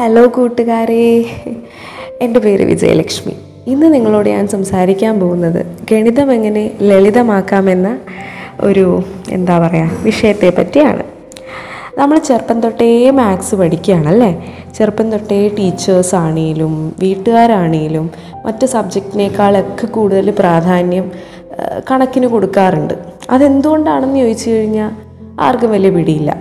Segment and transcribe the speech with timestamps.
[0.00, 1.24] Hello കൂട്ടുകാരെ.
[2.20, 3.32] എന്റെ പേര് വിജയലക്ഷ്മി.
[3.66, 7.98] ഇന്ന് നിങ്ങളോട് ഞാൻ സംസാരിക്കാൻ പോകുന്നത് ഗണിതം എങ്ങനെ ലളിതമാക്കാമെന്ന
[8.60, 11.02] ഒരു എന്താ പറയുക വിഷയത്തെ പറ്റിയാണ്.
[11.98, 14.54] നമ്മൾ ചെറുപ്പം തൊട്ടേ മാത്സ് പഠിക്കുകയാണല്ലേ?
[14.78, 18.10] ചെറുപ്പം തൊട്ടേ ടീച്ചേഴ്സ് ആണെങ്കിലും വീട്ടുകാരാണെങ്കിലും
[18.46, 21.10] മറ്റ് സബ്ജക്റ്റിനേക്കാളൊക്കെ കൂടുതൽ പ്രാധാന്യം
[21.90, 22.94] കണക്കിന് കൊടുക്കാറുണ്ട്.
[23.30, 24.90] അതെന്തുകൊണ്ടാണെന്ന് ചോദിച്ചു കഴിഞ്ഞാൽ
[25.40, 26.36] ആർക്കും വലിയ പിടിയില്ല.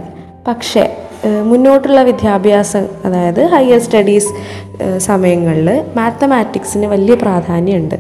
[0.47, 4.31] പക്ഷേ മുന്നോട്ടുള്ള വിദ്യാഭ്യാസം അതായത് ഹയർ സ്റ്റഡീസ്
[4.97, 7.95] സമയങ്ങളിൽ മാത്തമാറ്റിക്സിന് വലിയ പ്രാധാന്യമുണ്ട്.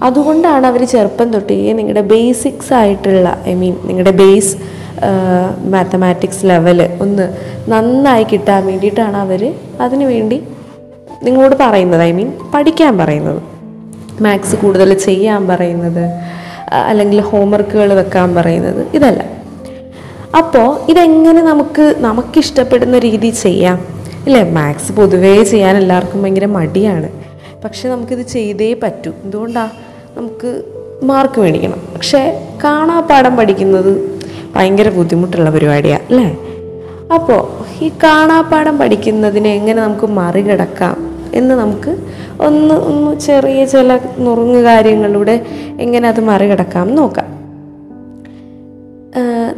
[0.00, 4.56] അതുകൊണ്ടാണ് അവർ ചെറുപ്പം തൊട്ടേ നിങ്ങളുടെ ബേസിക്സ് ആയിട്ടുള്ള ഐ മീൻ നിങ്ങളുടെ ബേസ്
[5.70, 7.34] മാത്തമാറ്റിക്സ് ലെവൽ ഒന്ന്
[7.68, 10.42] നന്നായി കിട്ടാൻ വേണ്ടിയിട്ടാണ് അവർ അതിനു വേണ്ടി
[11.22, 13.42] നിങ്ങളോട് പറയുന്നത് ഐ മീൻ പഠിക്കാൻ പറയുന്നത്.
[14.20, 16.04] മാത്സ് കൂടുതൽ ചെയ്യാൻ പറയുന്നത്
[16.74, 19.24] അല്ലെങ്കിൽ ഹോംവർക്കുകൾ വെക്കാൻ പറയുന്നത് ഇതല്ല.
[20.36, 23.84] അപ്പോൾ ഇതെങ്ങനെ നമുക്ക് നമുക്കിഷ്ടപ്പെടുന്ന രീതി ചെയ്യാം?
[24.26, 24.50] ഇല്ലേ?
[24.50, 27.08] മാത്സ് പൊതുവേ ചെയ്യാൻ എല്ലാവർക്കും ഭയങ്കര മടിയാണ്.
[27.64, 29.12] പക്ഷെ നമുക്കിത് ചെയ്തേ പറ്റൂ.
[29.24, 29.70] എന്തുകൊണ്ടാണ്
[30.16, 30.62] നമുക്ക്
[31.02, 31.82] മാർക്ക് മേടിക്കണം.
[31.94, 34.20] പക്ഷേ കാണാ പാഠം പഠിക്കുന്നത്
[34.56, 36.36] ഭയങ്കര ബുദ്ധിമുട്ടുള്ള പരിപാടിയാണ് അല്ലേ?
[37.14, 37.48] അപ്പോൾ
[37.84, 41.96] ഈ കാണാപ്പാഠം പഠിക്കുന്നതിനെ എങ്ങനെ നമുക്ക് മറികടക്കാം എന്ന് നമുക്ക്
[42.40, 45.46] ഒന്ന് ഒന്ന് ചെറിയ ചില നുറുങ്ങ് കാര്യങ്ങളിലൂടെ
[45.80, 47.37] എങ്ങനെ അത് മറികടക്കാം നോക്കാം.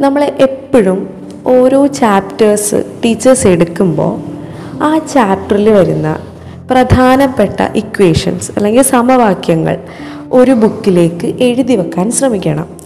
[0.00, 1.10] നമ്മൾ എപ്പോഴും
[1.46, 4.20] ഓരോ ചാപ്റ്റേഴ്സ് ടീച്ചേഴ്സ് എടുക്കുമ്പോൾ
[4.82, 6.18] ആ ചാപ്റ്ററിൽ വരുന്ന
[6.70, 9.78] പ്രധാനപ്പെട്ട ഇക്വേഷൻസ് അല്ലെങ്കിൽ സമവാക്യങ്ങൾ
[10.32, 12.80] ഒരു ബുക്കിലേക്ക് എഴുതി വെക്കാൻ ശ്രമിക്കണം.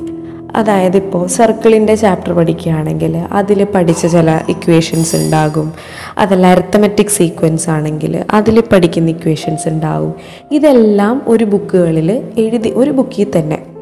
[0.56, 5.72] അതായത് ഇപ്പോൾ സർക്കിളിന്റെ ചാപ്റ്റർ പഠിക്കുകയാണെങ്കിൽ അതിൽ പഠിച്ച ചില ഇക്വേഷൻസ് ഉണ്ടാകും.
[6.18, 10.14] അതല്ല അരത്തമെറ്റിക് സീക്വൻസ് ആണെങ്കിൽ അതിൽ പഠിക്കുന്ന ഇക്വേഷൻസ് ഉണ്ടാകും.
[10.52, 13.73] ഇതെല്ലാം ഒരു ബുക്കുകളിൽ എഴുതി ഒരു ബുക്കിൽ തന്നെ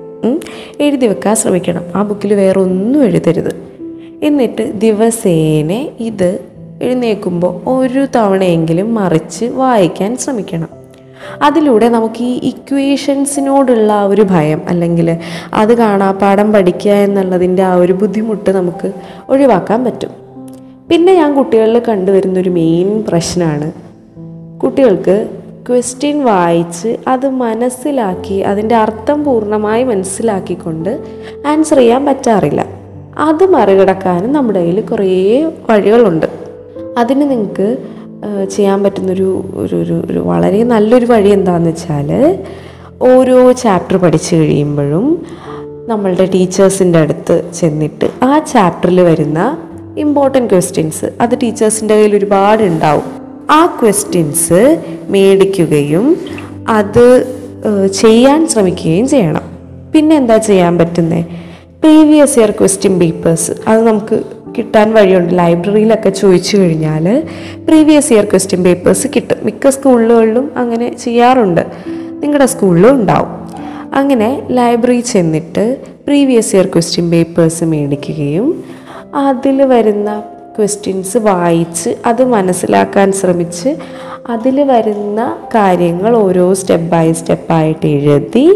[0.80, 1.84] എഴുതി വെക്കാൻ ശ്രമിക്കണം.
[1.94, 3.72] ആ ബുക്കിൽ വേറെ ഒന്നും എഴുതരുത്.
[4.22, 6.38] എന്നിട്ട് ദിവസേന ഇത്
[6.82, 10.68] എഴുന്നേൽക്കുമ്പോൾ ഒരു തവണയെങ്കിലും മറിച്ച് വായിക്കാൻ ശ്രമിക്കണം.
[11.42, 15.16] അതിലൂടെ നമുക്ക് ഈ ഇക്വേഷൻസിനോടുള്ള ആ ഒരു ഭയം അല്ലെങ്കിൽ
[15.54, 18.92] അത് കാണാ പാഠം പഠിക്കുക എന്നുള്ളതിന്റെ ആ ഒരു ബുദ്ധിമുട്ട് നമുക്ക്
[19.28, 20.10] ഒഴിവാക്കാൻ പറ്റും.
[20.90, 23.72] പിന്നെ ഞാൻ കുട്ടികളിൽ കണ്ടുവരുന്നൊരു മെയിൻ പ്രശ്നമാണ്
[24.60, 30.98] കുട്ടികൾക്ക് ക്വസ്റ്റ്യൻ വായിച്ച് അത് മനസ്സിലാക്കി അതിന്റെ അർത്ഥം പൂർണമായി മനസ്സിലാക്കിക്കൊണ്ട്
[31.46, 32.66] ആൻസർ ചെയ്യാൻ പറ്റാറില്ല.
[33.18, 36.26] അത് മറികടക്കാനും നമ്മുടെ കയ്യിൽ കുറേ വഴികളുണ്ട്.
[36.98, 37.76] അതിന് നിങ്ങൾക്ക്
[38.50, 42.38] ചെയ്യാൻ പറ്റുന്നൊരു ഒരു ഒരു ഒരു വളരെ നല്ലൊരു വഴി എന്താണെന്ന് വെച്ചാൽ
[43.02, 45.26] ഓരോ ചാപ്റ്റർ പഠിച്ചു കഴിയുമ്പോഴും
[45.86, 49.58] നമ്മളുടെ ടീച്ചേഴ്സിന്റെ അടുത്ത് ചെന്നിട്ട് ആ ചാപ്റ്ററിൽ വരുന്ന
[49.98, 56.16] ഇമ്പോർട്ടന്റ് ക്വസ്റ്റ്യൻസ് അത് ടീച്ചേഴ്സിന്റെ കയ്യിൽ ഒരുപാട് ഉണ്ടാവും ആ ക്വസ്റ്റ്യൻസ് മേടിക്കുകയും
[56.68, 57.06] അത്
[58.00, 59.42] ചെയ്യാൻ ശ്രമിക്കുകയും ചെയ്യണം.
[59.94, 61.24] പിന്നെ എന്താ ചെയ്യാൻ പറ്റുന്നത്
[61.80, 64.22] പ്രീവിയസ് ഇയർ ക്വസ്റ്റ്യൻ പേപ്പേഴ്സ് അത് നമുക്ക്
[64.58, 65.38] കിട്ടാൻ വഴിയുണ്ട്.
[65.38, 67.22] ലൈബ്രറിയിലൊക്കെ ചോദിച്ചു കഴിഞ്ഞാൽ
[67.68, 69.36] പ്രീവിയസ് ഇയർ ക്വസ്റ്റ്യൻ പേപ്പേഴ്സ് കിട്ടും.
[69.44, 71.66] മിക്ക സ്കൂളുകളിലും അങ്ങനെ ചെയ്യാറുണ്ട്.
[72.22, 73.28] നിങ്ങളുടെ സ്കൂളിലും ഉണ്ടാവും.
[73.94, 78.64] അങ്ങനെ ലൈബ്രറി ചെന്നിട്ട് പ്രീവിയസ് ഇയർ ക്വസ്റ്റ്യൻ പേപ്പേഴ്സ് മേടിക്കുകയും
[79.14, 80.22] അതിൽ വരുന്ന
[80.56, 83.76] ക്വസ്റ്റ്യൻസ് വായിച്ച് അത് മനസ്സിലാക്കാൻ ശ്രമിച്ച്
[84.30, 85.20] അതിൽ വരുന്ന
[85.54, 88.46] കാര്യങ്ങൾ ഓരോ സ്റ്റെപ്പ് ബൈ സ്റ്റെപ്പായിട്ട് എഴുതി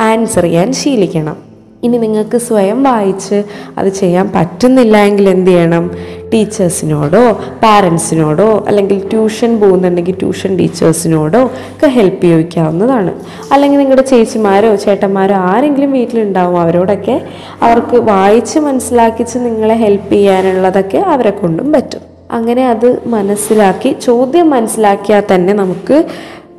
[0.00, 1.49] ആൻസർ ചെയ്യാൻ ശീലിക്കണം.
[1.82, 3.44] ഇനി നിങ്ങൾക്ക് സ്വയം വായിച്ച്
[3.78, 5.90] അത് ചെയ്യാൻ പറ്റുന്നില്ല എങ്കിൽ എന്ത് ചെയ്യണം?
[6.32, 7.32] ടീച്ചേഴ്സിനോടോ
[7.62, 13.12] പാരൻസിനോടോ അല്ലെങ്കിൽ ട്യൂഷൻ പോകുന്നുണ്ടെങ്കിൽ ട്യൂഷൻ ടീച്ചേഴ്സിനോടോ ഒക്കെ ഹെൽപ്പ് ചോദിക്കാവുന്നതാണ്.
[13.52, 17.20] അല്ലെങ്കിൽ നിങ്ങളുടെ ചേച്ചിമാരോ ചേട്ടന്മാരോ ആരെങ്കിലും വീട്ടിലുണ്ടാവും അവരോടൊക്കെ
[17.62, 22.00] അവർക്ക് വായിച്ച് മനസ്സിലാക്കിച്ച് നിങ്ങളെ ഹെൽപ്പ് ചെയ്യാനുള്ളതൊക്കെ അവരെ കൊണ്ടും പറ്റും.
[22.30, 26.04] അങ്ങനെ അത് മനസ്സിലാക്കി ചോദ്യം മനസ്സിലാക്കിയാൽ തന്നെ നമുക്ക്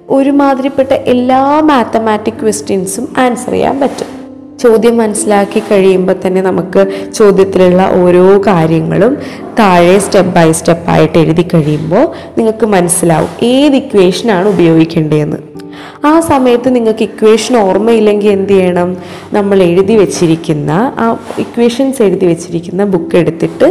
[0.10, 4.21] ഒരുമാതിരിപ്പെട്ട എല്ലാ മാത്തമാറ്റിക് ക്വസ്റ്റ്യൻസും ആൻസർ ചെയ്യാൻ പറ്റും.
[4.62, 6.82] ചോദ്യം മനസ്സിലാക്കി കഴിയുമ്പോൾ തന്നെ നമുക്ക്
[7.18, 9.14] ചോദ്യത്തിലുള്ള ഓരോ കാര്യങ്ങളും
[9.60, 12.06] താഴെ സ്റ്റെപ്പ് ബൈ സ്റ്റെപ്പ് ആയിട്ട് എഴുതി കഴിയുമ്പോൾ
[12.38, 15.40] നിങ്ങൾക്ക് മനസ്സിലാവും ഏത് ഇക്വേഷനാണ് ഉപയോഗിക്കേണ്ടതെന്ന്.
[16.10, 18.90] ആ സമയത്ത് നിങ്ങൾക്ക് ഇക്വേഷൻ ഓർമ്മയില്ലെങ്കിൽ എന്ത് ചെയ്യണം?
[19.34, 21.08] നമ്മൾ എഴുതി വെച്ചിരിക്കുന്ന ആ
[21.40, 23.68] ഇക്വേഷൻസ് എഴുതി വെച്ചിരിക്കുന്ന ബുക്ക് എടുത്തിട്ട്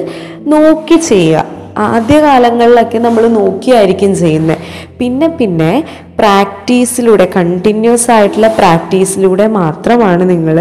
[0.52, 1.59] നോക്കി ചെയ്യുക.
[1.86, 4.62] ആദ്യ കാലങ്ങളിലൊക്കെ നമ്മൾ നോക്കിയായിരിക്കും ചെയ്യുന്നത്
[5.00, 5.72] പിന്നെ പിന്നെ
[6.20, 10.56] പ്രാക്ടീസിലൂടെ കണ്ടിന്യൂസ് ആയിട്ടുള്ള പ്രാക്ടീസിലൂടെ മാത്രമാണ് നിങ്ങൾ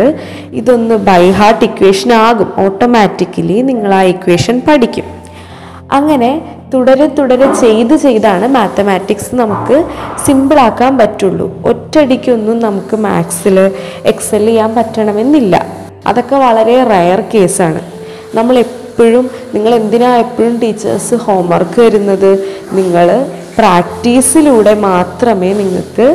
[0.60, 2.52] ഇതൊന്ന് ബൈ ഹാർട്ട് ഇക്വേഷൻ ആകും.
[2.66, 5.08] ഓട്ടോമാറ്റിക്കലി നിങ്ങൾ ആ ഇക്വേഷൻ പഠിക്കും.
[5.98, 6.32] അങ്ങനെ
[6.74, 9.78] തുടരെ തുടരെ ചെയ്ത് ചെയ്താണ് മാത്തമാറ്റിക്സ് നമുക്ക്
[10.26, 11.48] സിമ്പിളാക്കാൻ പറ്റുള്ളൂ.
[11.72, 13.58] ഒറ്റയടിക്കൊന്നും നമുക്ക് മാത്സിൽ
[14.12, 15.56] എക്സൽ ചെയ്യാൻ പറ്റണമെന്നില്ല.
[16.10, 17.82] അതൊക്കെ വളരെ റയർ കേസാണ്
[18.38, 18.56] നമ്മൾ
[19.00, 22.32] എപ്പോഴും നിങ്ങൾ എന്തിനാ എപ്പോഴും ടീച്ചേഴ്സ് ഹോംവർക്ക് വരുന്നത്?
[22.78, 23.08] നിങ്ങൾ
[23.58, 26.08] പ്രാക്ടീസിലൂടെ മാത്രമേ നിങ്ങൾക്ക്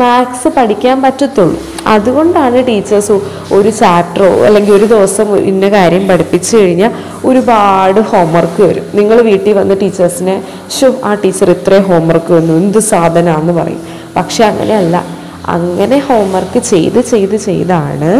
[0.00, 1.58] മാത്സ് പഠിക്കാൻ പറ്റത്തുള്ളൂ.
[1.94, 3.16] അതുകൊണ്ടാണ് ടീച്ചേഴ്സ്
[3.56, 6.90] ഒരു ചാപ്റ്ററോ അല്ലെങ്കിൽ ഒരു ദിവസം ഇന്ന കാര്യം പഠിപ്പിച്ചു കഴിഞ്ഞാൽ
[7.24, 8.88] ഒരുപാട് ഹോംവർക്ക് വരും.
[8.94, 10.38] നിങ്ങൾ വീട്ടിൽ വന്ന് ടീച്ചേഴ്സിനെ
[10.78, 13.84] ഷോ ആ ടീച്ചർ ഇത്രയും ഹോംവർക്ക് വന്നു എന്ത് സാധനമാണെന്ന് പറയും.
[14.16, 15.17] പക്ഷെ അങ്ങനെയല്ല.
[15.54, 18.12] അങ്ങനെ ഹോംവർക്ക് ചെയ്ത് ചെയ്ത് ചെയ്താണ്.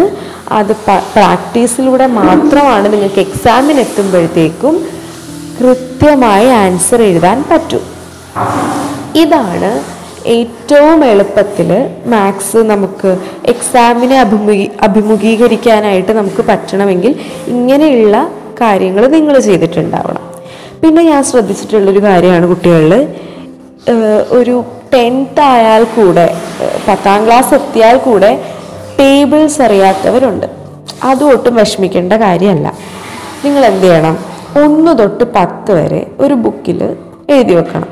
[0.52, 0.72] അത്
[1.14, 4.76] പ്രാക്ടീസിലൂടെ മാത്രമാണ് നിങ്ങൾക്ക് എക്സാമിന് എത്തുമ്പോഴത്തേക്കും
[5.60, 7.80] കൃത്യമായി ആൻസർ എഴുതാൻ പറ്റൂ.
[9.18, 9.70] ഇതാണ്
[10.26, 11.70] ഏറ്റവും എളുപ്പത്തിൽ
[12.06, 13.10] മാത്സ് നമുക്ക്
[13.46, 17.14] എക്സാമിനെ അഭിമുഖീ അഭിമുഖീകരിക്കാനായിട്ട് നമുക്ക് പറ്റണമെങ്കിൽ
[17.46, 18.16] ഇങ്ങനെയുള്ള
[18.60, 20.24] കാര്യങ്ങൾ നിങ്ങൾ ചെയ്തിട്ടുണ്ടാവണം.
[20.82, 22.94] പിന്നെ ഞാൻ ശ്രദ്ധിച്ചിട്ടുള്ളൊരു കാര്യമാണ് കുട്ടികളിൽ
[24.38, 24.64] ഒരു
[24.94, 26.36] ടെൻത്ത് ആയാൽ കൂടെ
[26.88, 28.44] പത്താം ക്ലാസ് എത്തിയാൽ കൂടെ
[29.00, 30.46] ടേബിൾസ് അറിയാത്തവരുണ്ട്.
[31.04, 32.72] അതും ഒട്ടും വിഷമിക്കേണ്ട കാര്യമല്ല.
[33.44, 34.18] നിങ്ങൾ എന്ത് ചെയ്യണം?
[34.62, 36.96] ഒന്ന് തൊട്ട് പത്ത് വരെ ഒരു ബുക്കിൽ
[37.30, 37.88] എഴുതി വെക്കണം.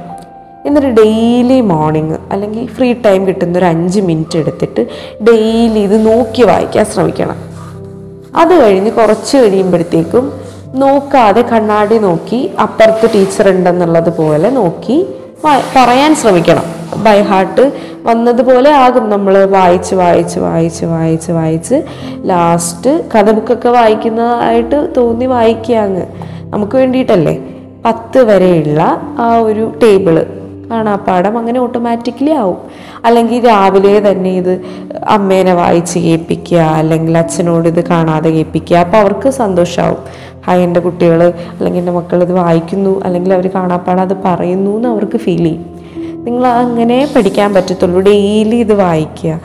[0.66, 4.86] എന്നിട്ട് ഡെയിലി മോർണിംഗ് അല്ലെങ്കിൽ ഫ്രീ ടൈം കിട്ടുന്ന ഒരു അഞ്ച് മിനിറ്റ് എടുത്തിട്ട്
[5.22, 7.36] ഡെയിലി ഇത് നോക്കി വായിക്കാൻ ശ്രമിക്കണം.
[8.36, 10.32] അത് കഴിഞ്ഞ് കുറച്ച് കഴിയുമ്പോഴത്തേക്കും
[10.74, 15.06] നോക്കാതെ കണ്ണാടി നോക്കി അപ്പുറത്ത് ടീച്ചർ ഉണ്ടെന്നുള്ളത് പോലെ നോക്കി
[15.76, 16.75] പറയാൻ ശ്രമിക്കണം.
[17.04, 17.72] ബൈ ഹാർട്ട്
[18.02, 21.82] വന്നതുപോലെ ആകും നമ്മൾ വായിച്ച് വായിച്ച് വായിച്ച് വായിച്ച് വായിച്ച്
[22.24, 25.76] ലാസ്റ്റ് കഥ ബുക്കൊക്കെ വായിക്കുന്നതായിട്ട് തോന്നി വായിക്കുക
[26.44, 27.38] നമുക്ക് വേണ്ടിയിട്ടല്ലേ?
[27.84, 28.80] പത്ത് വരെയുള്ള
[29.18, 30.26] ആ ഒരു ടേബിൾ
[30.70, 32.56] കാണാപ്പാടം അങ്ങനെ ഓട്ടോമാറ്റിക്കലി ആവും.
[33.04, 34.60] അല്ലെങ്കിൽ രാവിലെ തന്നെ ഇത്
[35.02, 39.98] അമ്മേനെ വായിച്ച് കേൾപ്പിക്കുക അല്ലെങ്കിൽ അച്ഛനോട് ഇത് കാണാതെ കേൾപ്പിക്കുക അപ്പോൾ അവർക്ക് സന്തോഷമാവും
[40.46, 45.16] ഹായ് എന്റെ കുട്ടികൾ അല്ലെങ്കിൽ എന്റെ മക്കൾ ഇത് വായിക്കുന്നു അല്ലെങ്കിൽ അവർ കാണാപ്പാടം അത് പറയുന്നു എന്ന് അവർക്ക്
[45.16, 45.75] ഫീൽ ചെയ്യും.
[46.26, 48.00] നിങ്ങൾ അങ്ങനെ പഠിക്കാൻ പറ്റത്തുള്ളൂ.
[48.00, 49.40] ഡെയിലി ഇത് വായിക്കുക.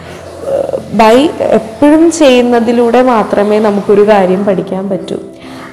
[0.93, 5.15] ബൈ എപ്പോഴും ചെയ്യുന്നതിലൂടെ മാത്രമേ നമുക്കൊരു കാര്യം പഠിക്കാൻ പറ്റൂ.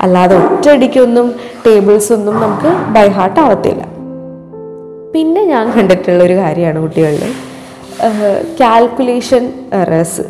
[0.00, 1.34] അല്ലാതെ ഒറ്റയടിക്കൊന്നും
[1.66, 3.84] ടേബിൾസ് ഒന്നും നമുക്ക് ബൈ ഹാർട്ട് ആവത്തില്ല.
[5.14, 7.32] പിന്നെ ഞാൻ കണ്ടിട്ടുള്ള ഒരു കാര്യമാണ് കുട്ടികളിൽ.
[8.60, 10.20] കാൽക്കുലേഷൻ എറേഴ്സ്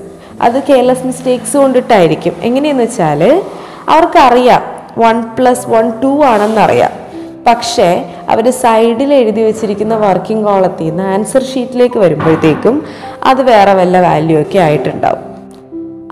[0.42, 2.32] അത് കെയർലെസ് മിസ്റ്റേക്സ് കൊണ്ടിട്ടായിരിക്കും.
[2.42, 3.42] എങ്ങനെയെന്ന് വെച്ചാൽ
[3.88, 4.62] അവർക്കറിയാം.
[4.98, 7.07] വൺ പ്ലസ് വൺ ടു ആണെന്നറിയാം.
[7.48, 12.82] പക്ഷേ അവർ സൈഡിൽ എഴുതി വെച്ചിരിക്കുന്ന വർക്കിംഗ് കോളത്തിൽ നിന്ന് ആൻസർ ഷീറ്റിലേക്ക് വരുമ്പോഴത്തേക്കും
[13.24, 15.28] അത് വേറെ വല്ല വാല്യൂ ഒക്കെ ആയിട്ടുണ്ടാവും.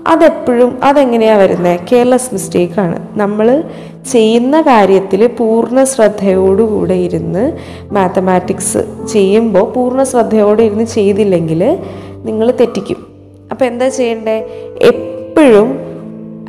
[0.07, 3.63] അതെപ്പോഴും അതെങ്ങനെയാണ് വരുന്നത് കെയർലെസ് മിസ്റ്റേക്കാണ് നമ്മൾ
[4.11, 7.57] ചെയ്യുന്ന കാര്യത്തിൽ പൂർണ ശ്രദ്ധയോടുകൂടെ ഇരുന്ന്
[7.91, 8.77] മാത്തമാറ്റിക്സ്
[9.11, 11.77] ചെയ്യുമ്പോൾ പൂർണ ശ്രദ്ധയോടെ ഇരുന്ന് ചെയ്തില്ലെങ്കിൽ
[12.25, 13.07] നിങ്ങൾ തെറ്റിക്കും.
[13.51, 14.37] അപ്പോൾ എന്താ ചെയ്യേണ്ടേ?
[14.81, 15.79] എപ്പോഴും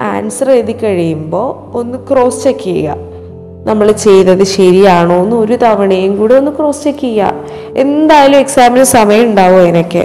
[0.00, 3.17] ആൻസർ എഴുതി കഴിയുമ്പോൾ ഒന്ന് ക്രോസ് ചെക്ക് ചെയ്യുക.
[3.68, 9.60] നമ്മൾ ചെയ്തത് ശരിയാണോ എന്ന് ഒരു തവണയും കൂടെ ഒന്ന് ക്രോസ് ചെക്ക് ചെയ്യുക എന്തായാലും എക്സാമിന് സമയം ഉണ്ടാവും
[9.60, 10.04] അതിനൊക്കെ.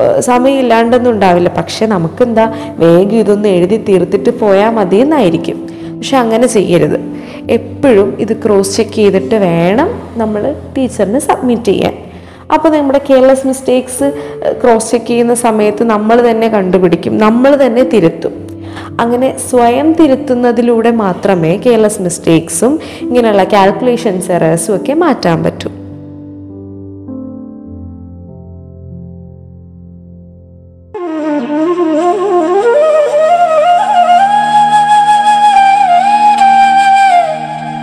[0.00, 1.48] ഏഹ് സമയം ഇല്ലാണ്ടൊന്നും ഉണ്ടാവില്ല.
[1.58, 2.46] പക്ഷെ നമുക്കെന്താ
[2.78, 5.58] വേഗം ഇതൊന്ന് എഴുതി തീർത്തിട്ട് പോയാൽ മതി എന്നായിരിക്കും
[5.96, 6.98] പക്ഷെ അങ്ങനെ ചെയ്യരുത്.
[7.50, 10.42] എപ്പോഴും ഇത് ക്രോസ് ചെക്ക് ചെയ്തിട്ട് വേണം നമ്മൾ
[10.76, 11.94] ടീച്ചറിന് സബ്മിറ്റ് ചെയ്യാൻ.
[12.54, 14.06] അപ്പോൾ നമ്മുടെ കെയർലെസ് മിസ്റ്റേക്സ്
[14.62, 17.18] ക്രോസ് ചെക്ക് ചെയ്യുന്ന സമയത്ത് നമ്മൾ തന്നെ കണ്ടുപിടിക്കും.
[17.18, 18.34] നമ്മൾ തന്നെ തിരുത്തും.
[19.00, 25.70] അങ്ങനെ സ്വയം തിരുത്തുന്നതിലൂടെ മാത്രമേ കെയർലെസ് മിസ്റ്റേക്സും ഇങ്ങനെയുള്ള കാൽക്കുലേഷൻസ് എറേഴ്സും ഒക്കെ മാറ്റാൻ പറ്റൂ.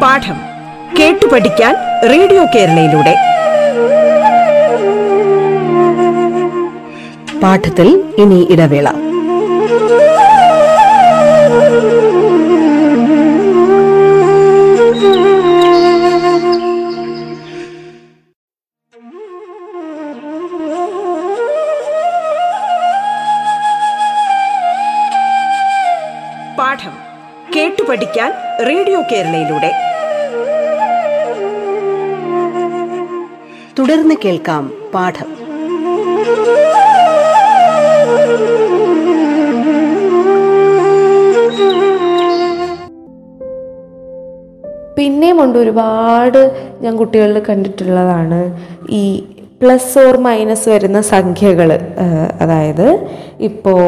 [0.02, 0.38] പാഠം
[1.00, 1.76] കേട്ടു പഠിക്കാൻ
[2.10, 3.16] റേഡിയോ കേരളയിലൂടെ.
[7.44, 9.11] പാഠത്തിൽ ഇനി ഇടവേള.
[29.12, 29.72] കേരളയിലൂടെ.
[33.80, 35.30] തുടർന്ന് കേൾക്കാം പാഠം.
[44.98, 46.40] പിന്നെയും ഉണ്ട് ഒരുപാട്
[46.82, 48.40] ഞാൻ കുട്ടികളിൽ കണ്ടിട്ടുള്ളതാണ്
[48.90, 49.04] ഈ
[49.62, 51.72] പ്ലസ് ഓർ മൈനസ് വരുന്ന സംഖ്യകൾ
[52.42, 53.08] അതായത്
[53.40, 53.82] ഇപ്പോൾ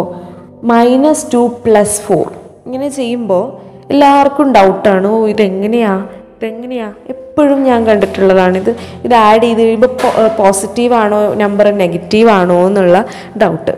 [0.66, 2.26] മൈനസ് ടു പ്ലസ് ഫോർ
[2.66, 6.08] ഇങ്ങനെ ചെയ്യുമ്പോൾ എല്ലാവർക്കും ഡൗട്ടാണ് ഓ ഇതെങ്ങനെയാ?
[6.38, 6.94] ഇതെങ്ങനെയാ?
[7.10, 8.76] എപ്പോഴും ഞാൻ കണ്ടിട്ടുള്ളതാണ് ഇത്.
[9.04, 9.88] ഇത് ആഡ് ചെയ്ത് കഴിയുമ്പോൾ
[10.28, 11.34] പോസിറ്റീവ് ആണോ?
[11.34, 13.06] നമ്പർ നെഗറ്റീവാണോ എന്നുള്ള
[13.42, 13.72] ഡൗട്ട്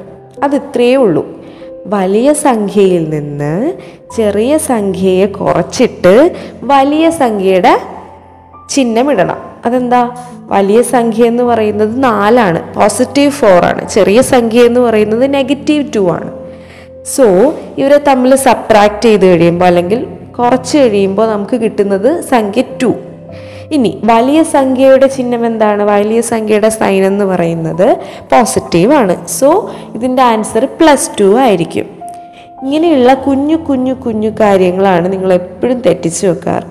[0.43, 1.45] അത് ഇത്രയേ ഉള്ളൂ.
[1.85, 3.73] വലിയ സംഖ്യയിൽ നിന്ന്
[4.17, 7.79] ചെറിയ സംഖ്യയെ കുറച്ചിട്ട് വലിയ സംഖ്യയുടെ
[8.69, 10.15] ചിഹ്നമിടണം അതെന്താ?
[10.47, 12.73] വലിയ സംഖ്യ എന്ന് പറയുന്നത് നാലാണ്.
[12.73, 13.89] പോസിറ്റീവ് ഫോർ ആണ്.
[13.89, 16.44] ചെറിയ സംഖ്യ എന്ന് പറയുന്നത് നെഗറ്റീവ് ടു ആണ്.
[17.13, 17.23] സോ
[17.77, 20.07] ഇവരെ തമ്മിൽ സബ്ട്രാക്ട് ചെയ്ത് കഴിയുമ്പോൾ അല്ലെങ്കിൽ
[20.39, 22.95] കുറച്ച് കഴിയുമ്പോൾ നമുക്ക് കിട്ടുന്നത് സംഖ്യ ടു
[23.71, 25.83] ഇനി വലിയ സംഖ്യയുടെ ചിഹ്നം എന്താണ്?
[25.83, 27.97] വലിയ സംഖ്യയുടെ സൈൻ എന്ന് പറയുന്നത്
[28.31, 29.27] പോസിറ്റീവ് ആണ്.
[29.27, 31.85] സോ ഇതിന്റെ ആൻസർ പ്ലസ് ടു ആയിരിക്കും.
[32.63, 36.67] ഇങ്ങനെയുള്ള കുഞ്ഞു കുഞ്ഞു കുഞ്ഞു കാര്യങ്ങളാണ് നിങ്ങൾ എപ്പോഴും തെറ്റിച്ച് വെക്കാറ്.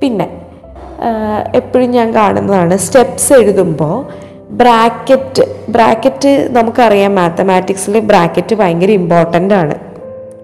[0.00, 0.26] പിന്നെ
[1.54, 3.96] എപ്പോഴും ഞാൻ കാണുന്നതാണ് സ്റ്റെപ്സ് എഴുതുമ്പോൾ
[4.52, 9.74] ബ്രാക്കറ്റ് ബ്രാക്കറ്റ് നമുക്കറിയാം മാത്തമാറ്റിക്സിൽ ബ്രാക്കറ്റ് ഭയങ്കര ഇമ്പോർട്ടന്റ് ആണ്.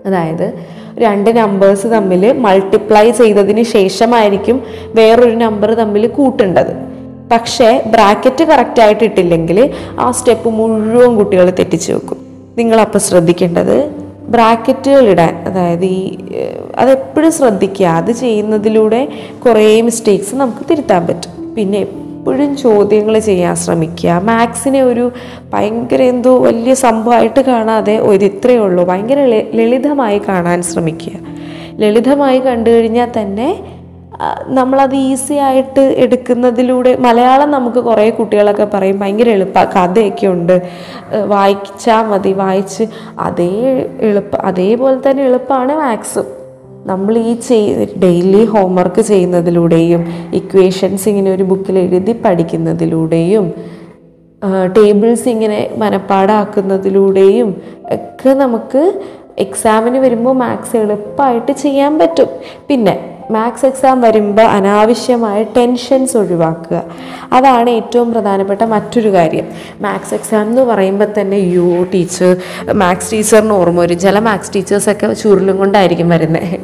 [0.06, 0.54] അതായത്
[0.98, 4.62] രണ്ട് നമ്പേഴ്സ് തമ്മിൽ മൾട്ടിപ്ലൈ ചെയ്തതിന് ശേഷമായിരിക്കും
[4.94, 6.72] വേറൊരു നമ്പർ തമ്മിൽ കൂട്ടേണ്ടത്.
[7.32, 12.16] പക്ഷേ ബ്രാക്കറ്റ് കറക്റ്റായിട്ട് ഇട്ടില്ലെങ്കിൽ ആ സ്റ്റെപ്പ് മുഴുവൻ കുട്ടികൾ തെറ്റിച്ചു വെക്കും.
[12.58, 13.76] നിങ്ങളപ്പോൾ ശ്രദ്ധിക്കേണ്ടത്
[14.28, 16.18] ബ്രാക്കറ്റുകൾ ഇടാൻ അതായത് ഈ
[16.76, 17.86] അതെപ്പോഴും ശ്രദ്ധിക്കുക.
[17.86, 19.08] അത് ചെയ്യുന്നതിലൂടെ
[19.46, 21.54] കുറേ മിസ്റ്റേക്സ് നമുക്ക് തിരുത്താൻ പറ്റും.
[21.54, 21.86] പിന്നെ
[22.28, 24.14] എപ്പോഴും ചോദ്യങ്ങൾ ചെയ്യാൻ ശ്രമിക്കുക.
[24.28, 25.04] മാത്സിനെ ഒരു
[25.52, 28.82] ഭയങ്കര എന്തോ വലിയ സംഭവമായിട്ട് കാണാതെ ഒരു ഇത്രയേ ഉള്ളൂ.
[28.90, 29.20] ഭയങ്കര
[29.58, 31.14] ലളിതമായി കാണാൻ ശ്രമിക്കുക.
[31.82, 33.48] ലളിതമായി കണ്ടു കഴിഞ്ഞാൽ തന്നെ
[34.58, 40.56] നമ്മളത് ഈസി ആയിട്ട് എടുക്കുന്നതിലൂടെ മലയാളം നമുക്ക് കുറേ കുട്ടികളൊക്കെ പറയും ഭയങ്കര എളുപ്പ കഥയൊക്കെ ഉണ്ട്.
[41.32, 42.86] വായിച്ചാൽ മതി വായിച്ച്
[43.28, 43.52] അതേ
[44.08, 46.28] എളുപ്പം അതേപോലെ തന്നെ എളുപ്പമാണ് മാത്സും.
[46.90, 47.68] നമ്മൾ ഈ ചെയ്
[48.04, 50.02] ഡെയിലി ഹോംവർക്ക് ചെയ്യുന്നതിലൂടെയും
[50.40, 53.46] ഇക്വേഷൻസ് ഇങ്ങനെ ഒരു ബുക്കിൽ എഴുതി പഠിക്കുന്നതിലൂടെയും
[54.76, 57.48] ടേബിൾസ് ഇങ്ങനെ മനപ്പാടാക്കുന്നതിലൂടെയും
[57.96, 58.82] ഒക്കെ നമുക്ക്
[59.44, 62.30] എക്സാമിന് വരുമ്പോൾ മാത്സ് എളുപ്പമായിട്ട് ചെയ്യാൻ പറ്റും.
[62.68, 62.94] പിന്നെ
[63.30, 66.82] മാത്സ് എക്സാം വരുമ്പോൾ അനാവശ്യമായ ടെൻഷൻസ് ഒഴിവാക്കുക.
[67.32, 69.46] അതാണ് ഏറ്റവും പ്രധാനപ്പെട്ട മറ്റൊരു കാര്യം.
[69.80, 72.36] മാത്സ് എക്സാം എന്ന് പറയുമ്പോൾ തന്നെ യു ടീച്ചർ
[72.72, 73.98] മാത്സ് ടീച്ചറിന് ഓർമ്മ വരും.
[73.98, 76.56] ചില മാത്സ് ടീച്ചേഴ്സൊക്കെ ചുരുളും കൊണ്ടായിരിക്കും വരുന്നത്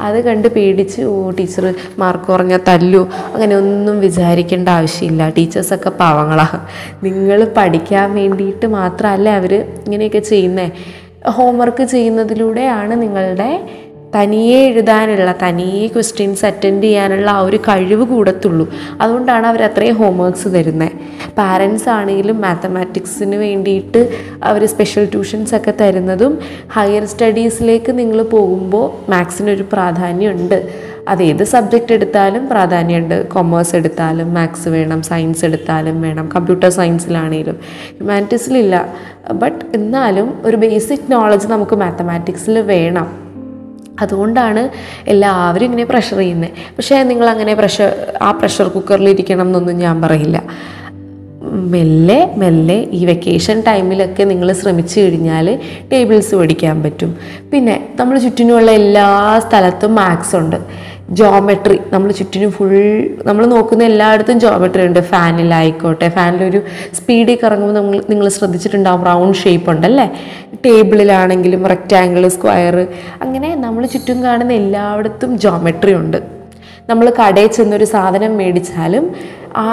[0.00, 3.08] അത് കണ്ട് പേടിച്ച് ഓ ടീച്ചർ മാർക്ക് കുറഞ്ഞ തല്ലു.
[3.34, 5.28] അങ്ങനെ ഒന്നും വിചാരിക്കേണ്ട ആവശ്യമില്ല.
[5.28, 6.60] ടീച്ചേഴ്സൊക്കെ പാവങ്ങളാണ്
[7.04, 10.70] നിങ്ങൾ പഠിക്കാൻ വേണ്ടിയിട്ട് മാത്രമല്ല അവർ ഇങ്ങനെയൊക്കെ ചെയ്യുന്നത്
[11.28, 13.68] ഹോംവർക്ക് ചെയ്യുന്നതിലൂടെയാണ് നിങ്ങളുടെ
[14.14, 18.68] തനിയെ എഴുതാനുള്ള തനിയെ ക്വസ്റ്റ്യൻസ് അറ്റൻഡ് ചെയ്യാനുള്ള ആ ഒരു കഴിവ് കൂടത്തുള്ളൂ.
[19.00, 20.90] അതുകൊണ്ടാണ് അവർ അത്രയും ഹോംവർക്ക്സ് തരുന്നത്
[21.38, 24.08] പാരൻസ് ആണെങ്കിലും മാത്തമാറ്റിക്സിന് വേണ്ടിയിട്ട്
[24.42, 26.38] അവർ സ്പെഷ്യൽ ട്യൂഷൻസ് ഒക്കെ തരുന്നതും
[26.72, 30.72] ഹയർ സ്റ്റഡീസിലേക്ക് നിങ്ങൾ പോകുമ്പോൾ മാത്സിനൊരു പ്രാധാന്യമുണ്ട്.
[31.08, 33.28] അത് ഏത് സബ്ജക്റ്റ് എടുത്താലും പ്രാധാന്യമുണ്ട്.
[33.28, 37.56] കൊമേഴ്സ് എടുത്താലും മാത്സ് വേണം സയൻസ് എടുത്താലും വേണം കമ്പ്യൂട്ടർ സയൻസിലാണെങ്കിലും
[37.98, 38.84] ഹ്യൂമാനിറ്റീസിലില്ല
[39.32, 43.21] ബട്ട് എന്നാലും ഒരു ബേസിക് നോളജ് നമുക്ക് മാത്തമാറ്റിക്സിൽ വേണം.
[44.00, 44.68] അതുകൊണ്ടാണ്
[45.08, 50.44] എല്ലാവരും ഇങ്ങനെ പ്രഷർ ചെയ്യുന്നത് പക്ഷേ നിങ്ങൾ അങ്ങനെ പ്രഷർ ആ പ്രഷർ കുക്കറിൽ ഇരിക്കണം എന്നൊന്നും ഞാൻ പറയില്ല.
[51.52, 55.58] മെല്ലെ മെല്ലെ ഈ വെക്കേഷൻ ടൈമിലൊക്കെ നിങ്ങൾ ശ്രമിച്ചു കഴിഞ്ഞാൽ
[55.92, 57.16] ടേബിൾസ് പഠിക്കാൻ പറ്റും.
[57.52, 60.56] പിന്നെ നമ്മൾ ചുറ്റിനുമുള്ള എല്ലാ സ്ഥലത്തും മാത്സ് ഉണ്ട്.
[61.18, 62.72] ജോമെട്രി നമ്മൾ ചുറ്റിനും ഫുൾ
[63.28, 65.00] നമ്മൾ നോക്കുന്ന എല്ലായിടത്തും ജോമെട്രി ഉണ്ട്.
[65.12, 66.60] ഫാനിലായിക്കോട്ടെ ഫാനിലൊരു
[66.98, 70.06] സ്പീഡിൽ കറങ്ങുമ്പോൾ നമ്മൾ നിങ്ങൾ ശ്രദ്ധിച്ചിട്ടുണ്ടാവും റൗണ്ട് ഷേപ്പ് ഉണ്ടല്ലേ?
[70.64, 72.76] ടേബിളിലാണെങ്കിലും റെക്റ്റാങ്കിൾ സ്ക്വയർ
[73.24, 76.18] അങ്ങനെ നമ്മൾ ചുറ്റും കാണുന്ന എല്ലായിടത്തും ജോമെട്രി ഉണ്ട്.
[76.90, 79.04] നമ്മൾ കടയിൽ ചെന്നൊരു സാധനം മേടിച്ചാലും
[79.64, 79.68] ആ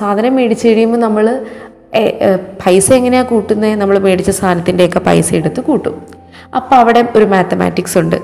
[0.00, 1.26] സാധനം മേടിച്ച് കഴിയുമ്പോൾ നമ്മൾ
[2.62, 5.94] പൈസ എങ്ങനെയാണ് കൂട്ടുന്നത് നമ്മൾ മേടിച്ച സാധനത്തിന്റെയൊക്കെ പൈസ എടുത്ത് കൂട്ടും.
[6.58, 8.16] അപ്പോൾ അവിടെ ഒരു മാത്തമാറ്റിക്സ് ഉണ്ട്.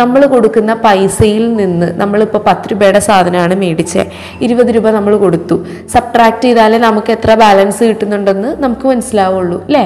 [0.00, 4.06] നമ്മൾ കൊടുക്കുന്ന പൈസയിൽ നിന്ന് നമ്മളിപ്പോൾ പത്ത് രൂപയുടെ സാധനമാണ് മേടിച്ചത്
[4.46, 5.58] ഇരുപത് രൂപ നമ്മൾ കൊടുത്തു.
[5.94, 9.84] സബ്ട്രാക്ട് ചെയ്താലേ നമുക്ക് എത്ര ബാലൻസ് കിട്ടുന്നുണ്ടെന്ന് നമുക്ക് മനസ്സിലാവുള്ളൂ അല്ലേ?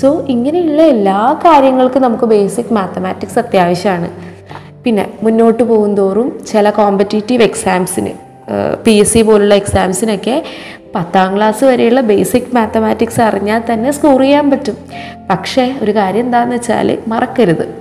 [0.00, 4.10] സോ ഇങ്ങനെയുള്ള എല്ലാ കാര്യങ്ങൾക്കും നമുക്ക് ബേസിക് മാത്തമാറ്റിക്സ് അത്യാവശ്യമാണ്.
[4.84, 8.12] പിന്നെ മുന്നോട്ട് പോകും തോറും ചില കോമ്പറ്റേറ്റീവ് എക്സാംസിന്
[8.84, 10.36] പി എസ് സി പോലുള്ള എക്സാംസിനൊക്കെ
[10.94, 14.76] പത്താം ക്ലാസ് വരെയുള്ള ബേസിക് മാത്തമാറ്റിക്സ് അറിഞ്ഞാൽ തന്നെ സ്കോർ ചെയ്യാൻ പറ്റും.
[15.30, 17.80] പക്ഷേ ഒരു കാര്യം എന്താണെന്ന് വെച്ചാൽ മറക്കരുത്.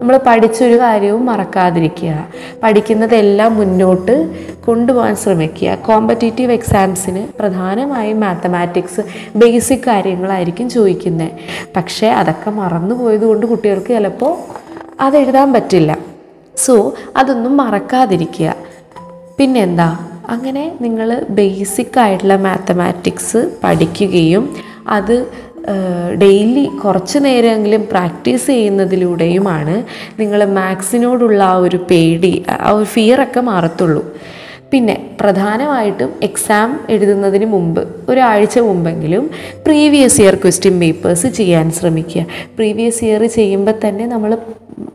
[0.00, 2.26] നമ്മൾ പഠിച്ചൊരു കാര്യവും മറക്കാതിരിക്കുക.
[2.62, 4.34] പഠിക്കുന്നതെല്ലാം മുന്നോട്ട്
[4.66, 5.74] കൊണ്ടുപോകാൻ ശ്രമിക്കുക.
[5.74, 9.00] കോമ്പറ്റേറ്റീവ് എക്സാംസിന് പ്രധാനമായും മാത്തമാറ്റിക്സ്
[9.36, 11.28] ബേസിക് കാര്യങ്ങളായിരിക്കും ചോദിക്കുന്നത്.
[11.76, 14.36] പക്ഷേ അതൊക്കെ മറന്നു പോയതുകൊണ്ട് കുട്ടികൾക്ക് ചിലപ്പോൾ
[15.00, 15.98] അതെഴുതാൻ പറ്റില്ല.
[16.56, 18.54] സോ അതൊന്നും മറക്കാതിരിക്കുക.
[19.38, 19.98] പിന്നെന്താ?
[20.32, 24.44] അങ്ങനെ നിങ്ങൾ ബേസിക് ആയിട്ടുള്ള മാത്തമാറ്റിക്സ് പഠിക്കുകയും
[24.88, 25.16] അത്
[26.18, 29.84] ഡെയിലി കുറച്ച് നേരമെങ്കിലും പ്രാക്ടീസ് ചെയ്യുന്നതിലൂടെയുമാണ്
[30.20, 34.02] നിങ്ങൾ മാത്സിനോടുള്ള ആ ഒരു പേടി ആ ഒരു ഫിയറൊക്കെ മാറത്തുള്ളൂ.
[34.74, 39.30] പിന്നെ പ്രധാനമായിട്ടും എക്സാം എഴുതുന്നതിന് മുമ്പ് ഒരാഴ്ച മുമ്പെങ്കിലും
[39.66, 42.24] പ്രീവിയസ് ഇയർ ക്വസ്റ്റ്യൻ പേപ്പേഴ്സ് ചെയ്യാൻ ശ്രമിക്കുക.
[42.56, 44.32] പ്രീവിയസ് ഇയർ ചെയ്യുമ്പോൾ തന്നെ നമ്മൾ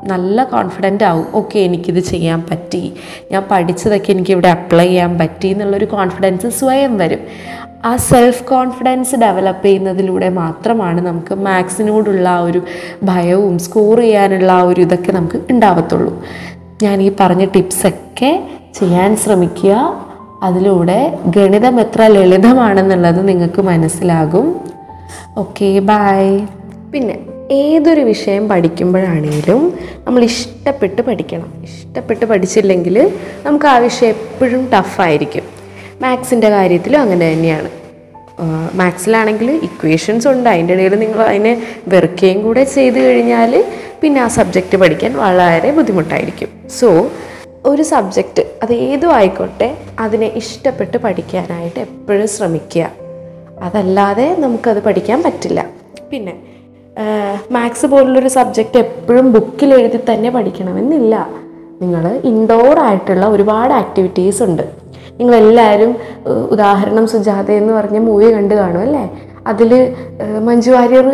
[0.03, 1.25] നല്ല കോൺഫിഡന്റ് ആവും.
[1.33, 2.93] ഓക്കെ എനിക്കിത് ചെയ്യാൻ പറ്റി.
[3.31, 7.24] ഞാൻ പഠിച്ചതൊക്കെ എനിക്കിവിടെ അപ്ലൈ ചെയ്യാൻ പറ്റി എന്നുള്ളൊരു കോൺഫിഡൻസ് സ്വയം വരും.
[7.86, 12.62] ആ സെൽഫ് കോൺഫിഡൻസ് ഡെവലപ്പ് ചെയ്യുന്നതിലൂടെ മാത്രമാണ് നമുക്ക് മാത്സിനോടുള്ള ആ ഒരു
[13.03, 16.13] ഭയവും സ്കോർ ചെയ്യാനുള്ള ആ ഒരു ഇതൊക്കെ നമുക്ക് ഉണ്ടാവത്തുള്ളൂ.
[16.83, 18.29] ഞാൻ ഈ പറഞ്ഞ ടിപ്സൊക്കെ
[18.79, 19.75] ചെയ്യാൻ ശ്രമിക്കുക.
[20.43, 24.45] അതിലൂടെ ഗണിതം എത്ര ലളിതമാണെന്നുള്ളത് നിങ്ങൾക്ക് മനസ്സിലാകും.
[25.38, 26.48] ഓക്കെ ബായ്
[26.93, 27.19] പിന്നെ
[27.51, 29.74] ഏതൊരു വിഷയം പഠിക്കുമ്പോഴാണെങ്കിലും
[30.07, 31.50] നമ്മൾ ഇഷ്ടപ്പെട്ട് പഠിക്കണം.
[31.63, 33.12] ഇഷ്ടപ്പെട്ട് പഠിച്ചില്ലെങ്കിൽ
[33.45, 35.43] നമുക്ക് ആ വിഷയം എപ്പോഴും ടഫായിരിക്കും
[36.01, 37.69] മാത്സിന്റെ കാര്യത്തിലും അങ്ങനെ തന്നെയാണ്.
[38.74, 40.50] മാത്സിലാണെങ്കിൽ ഇക്വേഷൻസ് ഉണ്ട്.
[40.50, 41.53] അതിന്റെ ഇടയിൽ നിങ്ങൾ അതിനെ
[41.88, 43.65] വെറുക്കുകയും കൂടെ ചെയ്ത് കഴിഞ്ഞാൽ
[44.01, 46.49] പിന്നെ ആ സബ്ജക്റ്റ് പഠിക്കാൻ വളരെ ബുദ്ധിമുട്ടായിരിക്കും.
[46.79, 46.89] സോ
[47.65, 52.91] ഒരു സബ്ജക്റ്റ് അത് ഏതും ആയിക്കോട്ടെ അതിനെ ഇഷ്ടപ്പെട്ട് പഠിക്കാനായിട്ട് എപ്പോഴും ശ്രമിക്കുക.
[53.63, 55.65] അതല്ലാതെ നമുക്കത് പഠിക്കാൻ പറ്റില്ല.
[56.11, 56.33] പിന്നെ
[57.51, 61.15] മാത്സ് പോലുള്ളൊരു സബ്ജക്റ്റ് എപ്പോഴും ബുക്കിൽ എഴുതി തന്നെ പഠിക്കണമെന്നില്ല.
[61.81, 64.63] നിങ്ങൾ ഇൻഡോർ ആയിട്ടുള്ള ഒരുപാട് ആക്ടിവിറ്റീസ് ഉണ്ട്.
[65.19, 65.91] നിങ്ങളെല്ലാവരും
[66.55, 69.03] ഉദാഹരണം സുജാത എന്ന് പറഞ്ഞ മൂവി കണ്ടു കാണും അല്ലേ?
[69.48, 69.96] അതിൽ
[70.39, 71.08] മഞ്ജു വാര്യർ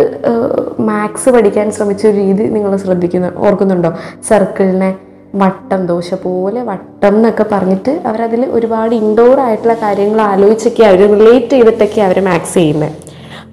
[0.80, 3.92] മാത്സ് പഠിക്കാൻ ശ്രമിച്ച ഒരു രീതി നിങ്ങൾ ശ്രദ്ധിക്കുന്നു ഓർക്കുന്നുണ്ടോ?
[4.30, 4.96] സർക്കിളിനെ
[5.36, 12.02] വട്ടം ദോശ പോലെ വട്ടം എന്നൊക്കെ പറഞ്ഞിട്ട് അവരതിൽ ഒരുപാട് ഇൻഡോർ ആയിട്ടുള്ള കാര്യങ്ങൾ ആലോചിച്ചൊക്കെ അവർ റിലേറ്റ് ചെയ്തിട്ടൊക്കെ
[12.02, 12.92] അവർ മാത്സ് ചെയ്യുന്നത്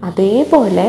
[0.05, 0.87] അതേപോലെ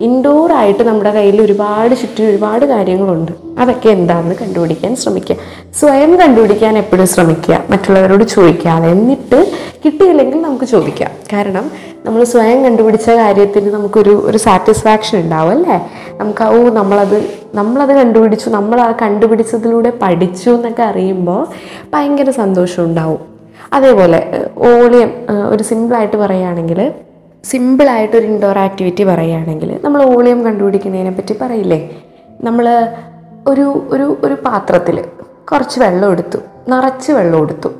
[0.00, 3.32] ഇൻഡോർ ആയിട്ട് നമ്മുടെ കയ്യിൽ ഒരുപാട് ചുറ്റും ഒരുപാട് കാര്യങ്ങളുണ്ട്.
[3.58, 5.36] അതൊക്കെ എന്താണെന്ന് കണ്ടുപിടിക്കാൻ ശ്രമിക്കുക.
[5.80, 7.62] സ്വയം കണ്ടുപിടിക്കാൻ എപ്പോഴും ശ്രമിക്കുക.
[7.70, 9.52] മറ്റുള്ളവരോട് ചോദിക്കാതെ എന്നിട്ട്
[9.84, 11.10] കിട്ടിയില്ലെങ്കിൽ നമുക്ക് ചോദിക്കാം.
[11.32, 11.66] കാരണം
[12.04, 15.76] നമ്മൾ സ്വയം കണ്ടുപിടിച്ച കാര്യത്തിന് നമുക്കൊരു ഒരു സാറ്റിസ്ഫാക്ഷൻ ഉണ്ടാവും അല്ലേ?
[16.20, 17.16] നമുക്ക് ഓ നമ്മളത്
[17.54, 21.40] നമ്മളത് കണ്ടുപിടിച്ചു നമ്മൾ ആ കണ്ടുപിടിച്ചതിലൂടെ പഠിച്ചു എന്നൊക്കെ അറിയുമ്പോൾ
[21.94, 23.20] ഭയങ്കര സന്തോഷം ഉണ്ടാവും.
[23.72, 24.20] അതേപോലെ
[24.70, 25.10] ഓളിയം
[25.52, 26.80] ഒരു സിമ്പിളായിട്ട് പറയുകയാണെങ്കിൽ
[27.44, 31.80] സിമ്പിളായിട്ട് ഒരു ഇൻഡോർ ആക്ടിവിറ്റി പറയുകയാണെങ്കിൽ നമ്മൾ ഓളിയം കണ്ടുപിടിക്കുന്നതിനെ പറ്റി പറയില്ലേ?
[32.46, 32.66] നമ്മൾ
[33.52, 33.64] ഒരു
[33.94, 34.96] ഒരു ഒരു പാത്രത്തിൽ
[35.50, 36.38] കുറച്ച് വെള്ളം എടുത്തു
[36.72, 37.70] നിറച്ച് വെള്ളം എടുത്തു.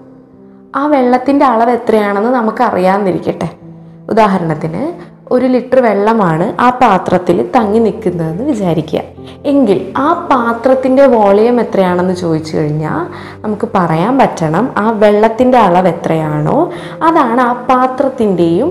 [0.79, 3.49] ആ വെള്ളത്തിന്റെ അളവ് എത്രയാണെന്ന് നമുക്ക് അറിയാമെന്നിരിക്കട്ടെ
[4.11, 4.83] ഉദാഹരണത്തിന്
[5.33, 9.01] ഒരു ലിറ്റർ വെള്ളമാണ് ആ പാത്രത്തിൽ തങ്ങി നിൽക്കുന്നതെന്ന് വിചാരിക്കുക.
[9.47, 13.01] എങ്കിൽ ആ പാത്രത്തിന്റെ വോളിയം എത്രയാണെന്ന് ചോദിച്ചു കഴിഞ്ഞാൽ
[13.45, 16.59] നമുക്ക് പറയാൻ പറ്റണം ആ വെള്ളത്തിന്റെ അളവ് എത്രയാണോ
[17.03, 18.71] അതാണ് ആ പാത്രത്തിന്റെയും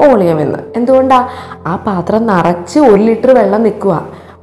[0.00, 0.58] വോളിയം എന്ന്.
[0.76, 1.28] എന്തുകൊണ്ടാണ്
[1.66, 3.94] ആ പാത്രം നിറച്ച് ഒരു ലിറ്റർ വെള്ളം നിൽക്കുക.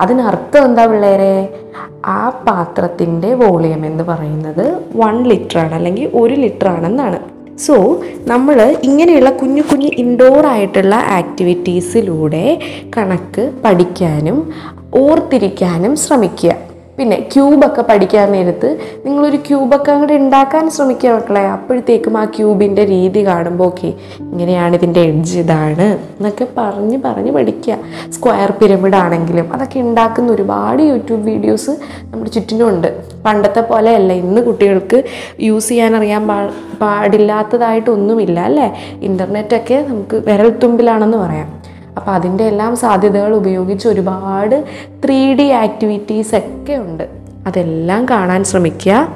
[0.01, 1.59] അതിനർത്ഥം എന്താ പിള്ളേരെ?
[2.05, 7.19] ആ പാത്രത്തിന്റെ വോളിയം എന്ന് പറയുന്നത് വൺ ലിറ്റർ ആണ് അല്ലെങ്കിൽ ഒരു ലിറ്റർ ആണെന്നാണ്.
[7.57, 12.59] സോ നമ്മൾ ഇങ്ങനെയുള്ള കുഞ്ഞു കുഞ്ഞു ഇൻഡോർ ആയിട്ടുള്ള ആക്ടിവിറ്റീസിലൂടെ
[12.97, 14.53] കണക്ക് പഠിക്കാനും
[14.93, 16.55] ഓർത്തിരിക്കാനും ശ്രമിക്കുക.
[16.97, 21.41] പിന്നെ ക്യൂബൊക്കെ പഠിക്കാൻ നേരത്ത് നിങ്ങളൊരു ക്യൂബൊക്കെ അങ്ങോട്ട് ഉണ്ടാക്കാൻ ശ്രമിക്കുക മക്കളെ.
[21.47, 27.77] അപ്പോഴത്തേക്കും ആ ക്യൂബിന്റെ രീതി കാണുമ്പോൾ ഓക്കെ ഇങ്ങനെയാണ് ഇതിന്റെ എഡ്ജ് ഇതാണ് എന്നൊക്കെ പറഞ്ഞ് പറഞ്ഞ് പഠിക്കുക.
[28.11, 31.71] സ്ക്വയർ പിരമിഡ് ആണെങ്കിലും അതൊക്കെ ഉണ്ടാക്കുന്ന ഒരുപാട് യൂട്യൂബ് വീഡിയോസ്
[32.03, 32.89] നമ്മുടെ ചുറ്റിനുമുണ്ട്
[33.25, 35.03] പണ്ടത്തെ പോലെ അല്ല ഇന്ന് കുട്ടികൾക്ക്
[35.39, 36.37] യൂസ് ചെയ്യാൻ അറിയാൻ പാ
[36.81, 38.73] പാടില്ലാത്തതായിട്ടൊന്നുമില്ല അല്ലേ?
[39.01, 41.74] ഇന്റർനെറ്റൊക്കെ നമുക്ക് വിരൽത്തുമ്പിലാണെന്ന് പറയാം.
[41.97, 44.65] അപ്പോൾ അതിന്റെ എല്ലാം സാധ്യതകൾ ഉപയോഗിച്ച് ഒരുപാട്
[45.05, 47.09] ത്രീ ഡി ആക്ടിവിറ്റീസ് ഒക്കെ ഉണ്ട്.
[47.47, 49.07] അതെല്ലാം കാണാൻ ശ്രമിക്കുക.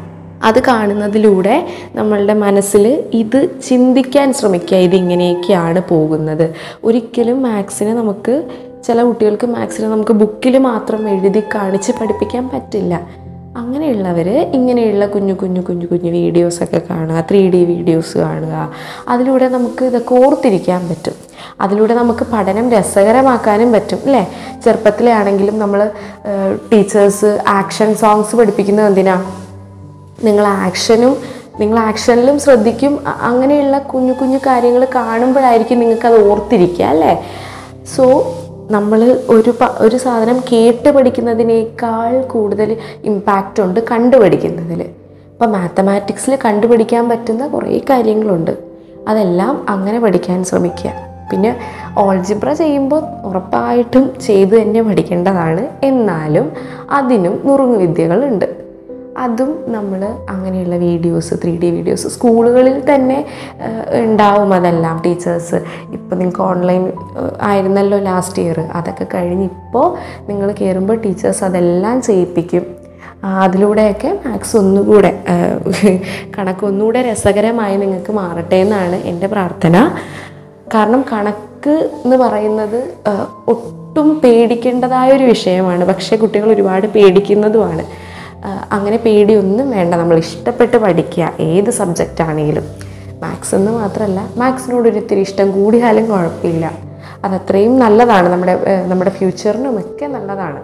[0.43, 4.77] അത് കാണുന്നതിലൂടെ നമ്മളുടെ മനസ്സിൽ ഇത് ചിന്തിക്കാൻ ശ്രമിക്കുക.
[4.77, 6.55] ഇതിങ്ങനെയൊക്കെയാണ് പോകുന്നത്.
[6.83, 8.43] ഒരിക്കലും മാത്സിനെ നമുക്ക്
[8.87, 13.07] ചില കുട്ടികൾക്ക് മാത്സിനെ നമുക്ക് ബുക്കിൽ മാത്രം എഴുതി കാണിച്ച് പഠിപ്പിക്കാൻ പറ്റില്ല.
[13.59, 18.55] അങ്ങനെയുള്ളവർ ഇങ്ങനെയുള്ള കുഞ്ഞു കുഞ്ഞു കുഞ്ഞു കുഞ്ഞു വീഡിയോസൊക്കെ കാണുക ത്രീ ഡി വീഡിയോസ് കാണുക.
[19.13, 21.15] അതിലൂടെ നമുക്ക് ഇതൊക്കെ ഓർത്തിരിക്കാൻ പറ്റും.
[21.65, 24.23] അതിലൂടെ നമുക്ക് പഠനം രസകരമാക്കാനും പറ്റും അല്ലേ?
[24.63, 25.81] ചെറുപ്പത്തിലെ ആണെങ്കിലും നമ്മൾ
[26.71, 29.17] ടീച്ചേഴ്സ് ആക്ഷൻ സോങ്സ് പഠിപ്പിക്കുന്നത് എന്തിനാ?
[30.27, 31.13] നിങ്ങൾ ആക്ഷനും
[31.61, 32.93] നിങ്ങൾ ആക്ഷനിലും ശ്രദ്ധിക്കും.
[33.29, 37.13] അങ്ങനെയുള്ള കുഞ്ഞു കുഞ്ഞു കാര്യങ്ങൾ കാണുമ്പോഴായിരിക്കും നിങ്ങൾക്കത് ഓർത്തിരിക്കുക അല്ലേ?
[37.95, 38.05] സോ
[38.71, 47.81] നമ്മൾ ഒരു ഒരു സാധനം കേട്ട് പഠിക്കുന്നതിനേക്കാൾ കൂടുതൽ ഇമ്പാക്റ്റ് ഉണ്ട് കണ്ടുപഠിക്കുന്നതിൽ ഇപ്പോൾ മാത്തമാറ്റിക്സിൽ കണ്ടുപിടിക്കാൻ പറ്റുന്ന കുറേ
[47.89, 48.57] കാര്യങ്ങളുണ്ട്.
[49.07, 50.91] അതെല്ലാം അങ്ങനെ പഠിക്കാൻ ശ്രമിക്കുക.
[51.31, 51.57] പിന്നെ
[51.97, 55.67] ഓൾജിബ്ര ചെയ്യുമ്പോൾ ഉറപ്പായിട്ടും ചെയ്തു തന്നെ പഠിക്കേണ്ടതാണ്.
[55.83, 56.51] എന്നാലും
[56.91, 58.58] അതിനും നുറുങ്ങുവിദ്യകളുണ്ട്
[59.23, 60.01] അതും നമ്മൾ
[60.33, 63.17] അങ്ങനെയുള്ള വീഡിയോസ് ത്രീ ഡി വീഡിയോസ് സ്കൂളുകളിൽ തന്നെ
[64.03, 65.59] ഉണ്ടാവും അതെല്ലാം ടീച്ചേഴ്സ്.
[65.97, 66.83] ഇപ്പോൾ നിങ്ങൾക്ക് ഓൺലൈൻ
[67.49, 69.87] ആയിരുന്നല്ലോ ലാസ്റ്റ് ഇയർ അതൊക്കെ കഴിഞ്ഞ് ഇപ്പോൾ
[70.29, 72.65] നിങ്ങൾ കയറുമ്പോൾ ടീച്ചേഴ്സ് അതെല്ലാം ചെയ്യിപ്പിക്കും.
[73.43, 75.11] അതിലൂടെയൊക്കെ മാത്സ് ഒന്നുകൂടെ
[76.35, 79.75] കണക്കൊന്നുകൂടെ രസകരമായി നിങ്ങൾക്ക് മാറട്ടെ എന്നാണ് എന്റെ പ്രാർത്ഥന.
[80.73, 82.79] കാരണം കണക്ക് എന്ന് പറയുന്നത്
[83.53, 85.83] ഒട്ടും പേടിക്കേണ്ടതായ ഒരു വിഷയമാണ്.
[85.91, 87.85] പക്ഷേ കുട്ടികൾ ഒരുപാട് പേടിക്കുന്നതുമാണ്.
[88.71, 89.95] അങ്ങനെ പേടിയൊന്നും വേണ്ട.
[89.95, 91.33] നമ്മൾ ഇഷ്ടപ്പെട്ട് പഠിക്കുക.
[91.39, 92.63] ഏത് സബ്ജക്റ്റ് ആണെങ്കിലും.
[93.21, 96.71] മാത്സ് എന്ന് മാത്രമല്ല മാത്സിനോട് ഒരിത്തിരി ഇഷ്ടം കൂടിയാലും കുഴപ്പമില്ല.
[97.25, 98.29] അതത്രയും നല്ലതാണ്.
[98.29, 100.61] നമ്മുടെ നമ്മുടെ ഫ്യൂച്ചറിനും ഒക്കെ നല്ലതാണ്.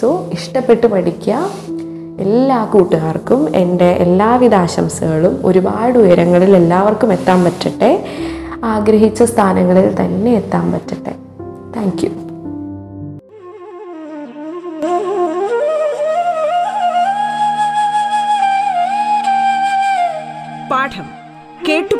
[0.00, 1.48] സോ ഇഷ്ടപ്പെട്ട് പഠിക്കുക.
[2.20, 8.04] എല്ലാ കൂട്ടുകാർക്കും എന്റെ എല്ലാവിധ ആശംസകളും ഒരുപാട് ഉയരങ്ങളിൽ എല്ലാവർക്കും എത്താൻ പറ്റട്ടെ.
[8.64, 11.14] ആഗ്രഹിച്ച സ്ഥാനങ്ങളിൽ തന്നെ എത്താൻ പറ്റട്ടെ.
[11.76, 12.21] താങ്ക്